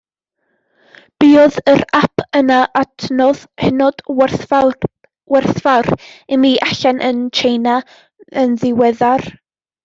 [1.23, 5.91] Buodd yr ap yn adnodd hynod werthfawr
[6.37, 7.77] i mi allan yn Tsieina
[8.47, 9.29] yn ddiweddar.